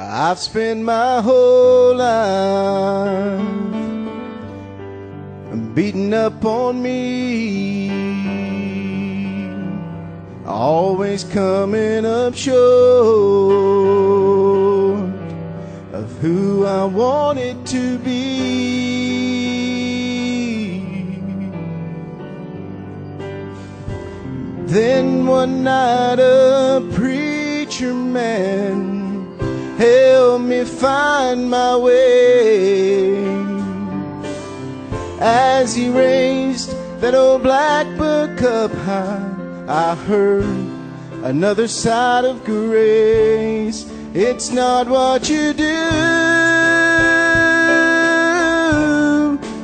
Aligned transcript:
I've 0.00 0.38
spent 0.38 0.82
my 0.84 1.20
whole 1.20 1.96
life 1.96 3.40
beating 5.74 6.14
up 6.14 6.44
on 6.44 6.80
me, 6.80 7.90
always 10.46 11.24
coming 11.24 12.06
up 12.06 12.36
short 12.36 12.60
of 15.92 16.16
who 16.20 16.64
I 16.64 16.84
wanted 16.84 17.66
to 17.66 17.98
be. 17.98 18.38
Then 24.66 25.26
one 25.26 25.64
night 25.64 26.20
a 26.20 26.88
preacher 26.92 27.92
man 27.92 28.97
helped 30.38 30.48
me 30.48 30.64
find 30.64 31.50
my 31.50 31.76
way 31.76 33.16
as 35.20 35.74
he 35.74 35.88
raised 35.88 36.70
that 37.00 37.14
old 37.14 37.42
black 37.42 37.86
book 37.96 38.42
up 38.42 38.72
high. 38.86 39.34
I 39.66 39.94
heard 40.06 40.44
another 41.24 41.66
side 41.66 42.24
of 42.24 42.44
grace. 42.44 43.90
It's 44.14 44.50
not 44.50 44.88
what 44.88 45.28
you 45.28 45.52
do, 45.52 45.78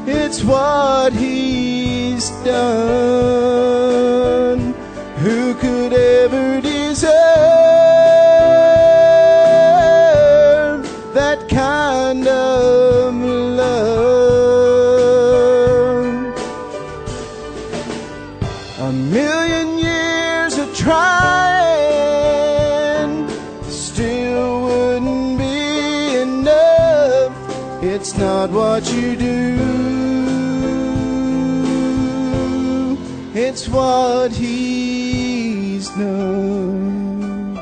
it's 0.07 0.43
what 0.43 1.13
he's 1.13 2.31
done. 2.45 3.44
Million 19.55 19.79
years 19.79 20.59
of 20.59 20.77
trying 20.77 21.15
still 23.71 24.63
wouldn't 24.65 25.39
be 25.39 26.17
enough. 26.17 27.33
It's 27.83 28.17
not 28.17 28.51
what 28.51 28.93
you 28.93 29.17
do, 29.17 29.59
it's 33.35 33.69
what 33.69 34.33
he's 34.33 35.89
done. 35.91 37.59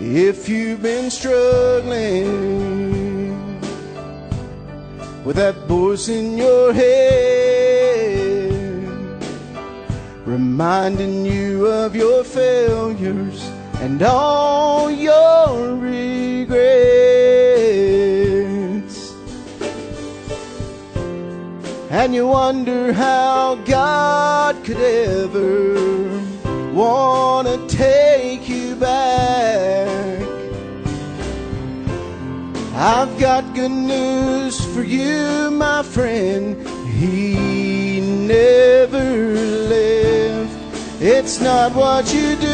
If 0.00 0.48
you've 0.48 0.80
been 0.82 1.10
struggling 1.10 2.26
with 5.24 5.36
that 5.36 5.56
voice 5.66 6.08
in 6.08 6.38
your 6.38 6.72
head, 6.72 7.17
reminding 10.58 11.24
you 11.24 11.68
of 11.68 11.94
your 11.94 12.24
failures 12.24 13.48
and 13.74 14.02
all 14.02 14.90
your 14.90 15.76
regrets. 15.76 16.58
And 21.90 22.12
you 22.12 22.26
wonder 22.26 22.92
how 22.92 23.54
God 23.66 24.64
could 24.64 24.80
ever 24.80 26.20
want 26.72 27.46
to 27.46 27.68
take 27.68 28.48
you 28.48 28.74
back. 28.74 30.26
I've 32.74 33.16
got 33.20 33.54
good 33.54 33.70
news 33.70 34.60
for 34.74 34.82
you, 34.82 35.52
my 35.52 35.84
friend. 35.84 36.68
He 36.88 38.00
never. 38.00 39.67
It's 41.00 41.40
not 41.40 41.76
what 41.76 42.12
you 42.12 42.34
do, 42.34 42.48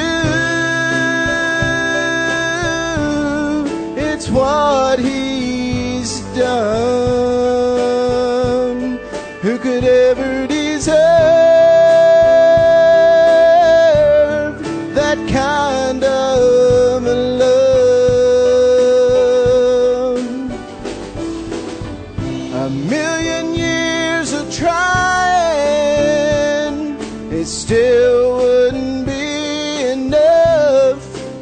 it's 3.97 4.28
what 4.28 4.99
he's 4.99 6.21
done. 6.37 6.59
Who 9.41 9.56
could 9.56 9.84
ever 9.84 10.47
deserve 10.47 10.94
that 14.94 15.16
kind 15.31 16.05
of 16.05 17.03
love? 17.03 17.49
A 22.53 22.69
million 22.69 23.55
years 23.55 24.34
of 24.34 24.53
trying, 24.55 24.84
it 27.32 27.47
still 27.47 28.03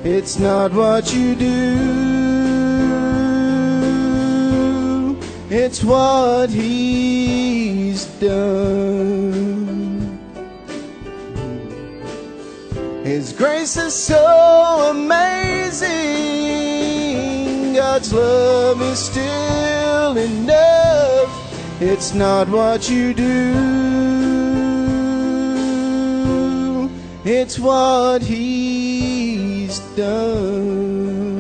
It's 0.05 0.37
not 0.37 0.73
what 0.73 1.15
you 1.15 1.37
do, 1.37 1.77
it's 5.49 5.85
what 5.85 6.51
he's 6.51 8.07
done. 8.19 10.19
His 13.05 13.33
grace 13.33 13.77
is 13.77 13.95
so 13.95 14.91
amazing. 14.91 15.93
God's 17.75 18.13
love 18.13 18.83
is 18.83 18.99
still 18.99 20.17
enough. 20.17 21.81
It's 21.81 22.13
not 22.13 22.49
what 22.49 22.91
you 22.91 23.15
do, 23.15 23.53
it's 27.25 27.61
what 27.61 28.21
it's 29.73 29.81
done. 29.97 31.32